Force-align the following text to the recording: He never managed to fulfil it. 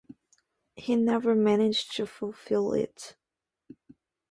He 0.73 0.95
never 0.95 1.35
managed 1.35 1.95
to 1.97 2.07
fulfil 2.07 2.73
it. 2.73 3.15